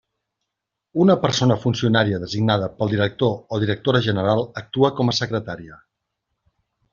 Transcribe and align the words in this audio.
Una 1.03 1.15
persona 1.25 1.57
funcionària 1.65 2.19
designada 2.23 2.69
pel 2.79 2.93
director 2.95 3.35
o 3.57 3.61
directora 3.65 4.03
general 4.07 4.43
actua 4.63 4.91
com 5.01 5.13
a 5.15 5.17
secretària. 5.19 5.79